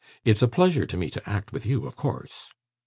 [0.25, 2.51] It's a pleasure to me to act with you, of course.